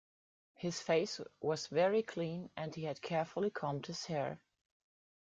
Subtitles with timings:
[0.55, 4.41] His face was very clean, and he had carefully combed his hair